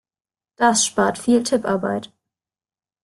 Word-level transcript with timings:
Das 0.55 0.83
spart 0.83 1.19
viel 1.19 1.43
Tipparbeit. 1.43 2.11